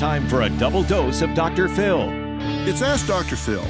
[0.00, 1.68] Time for a double dose of Dr.
[1.68, 2.08] Phil.
[2.66, 3.36] It's Ask Dr.
[3.36, 3.62] Phil.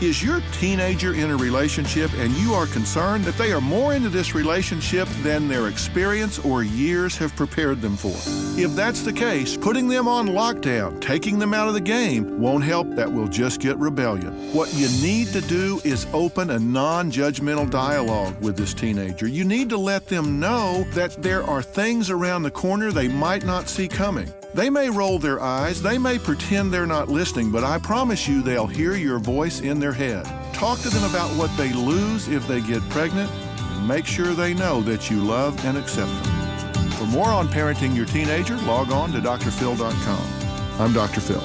[0.00, 4.08] Is your teenager in a relationship and you are concerned that they are more into
[4.08, 8.14] this relationship than their experience or years have prepared them for?
[8.58, 12.64] If that's the case, putting them on lockdown, taking them out of the game, won't
[12.64, 12.88] help.
[12.94, 14.32] That will just get rebellion.
[14.54, 19.28] What you need to do is open a non judgmental dialogue with this teenager.
[19.28, 23.44] You need to let them know that there are things around the corner they might
[23.44, 24.32] not see coming.
[24.54, 28.40] They may roll their eyes, they may pretend they're not listening, but I promise you
[28.40, 30.24] they'll hear your voice in their head.
[30.54, 34.54] Talk to them about what they lose if they get pregnant, and make sure they
[34.54, 36.90] know that you love and accept them.
[36.92, 40.80] For more on parenting your teenager, log on to drphil.com.
[40.80, 41.20] I'm Dr.
[41.20, 41.44] Phil.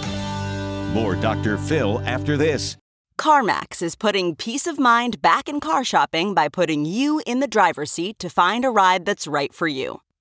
[0.94, 1.58] More Dr.
[1.58, 2.78] Phil after this.
[3.20, 7.48] CarMax is putting peace of mind back in car shopping by putting you in the
[7.48, 10.00] driver's seat to find a ride that's right for you.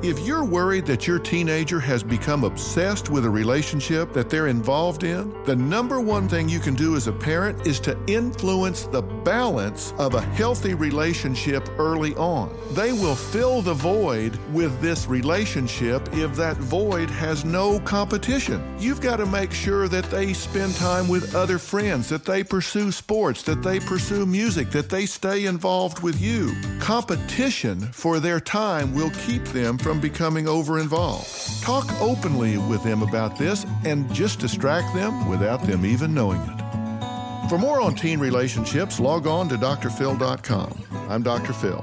[0.00, 5.02] If you're worried that your teenager has become obsessed with a relationship that they're involved
[5.02, 9.02] in, the number one thing you can do as a parent is to influence the
[9.02, 12.56] balance of a healthy relationship early on.
[12.74, 18.76] They will fill the void with this relationship if that void has no competition.
[18.78, 22.92] You've got to make sure that they spend time with other friends, that they pursue
[22.92, 26.54] sports, that they pursue music, that they stay involved with you.
[26.78, 31.62] Competition for their time will keep them from from becoming over involved.
[31.62, 37.48] Talk openly with them about this and just distract them without them even knowing it.
[37.48, 40.84] For more on teen relationships, log on to drphil.com.
[41.08, 41.54] I'm Dr.
[41.54, 41.82] Phil.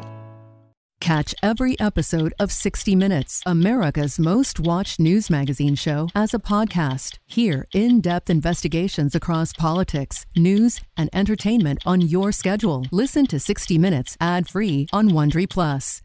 [1.02, 7.18] Catch every episode of 60 Minutes, America's most watched news magazine show, as a podcast.
[7.26, 12.86] Hear in depth investigations across politics, news, and entertainment on your schedule.
[12.92, 16.04] Listen to 60 Minutes ad free on Wondery Plus.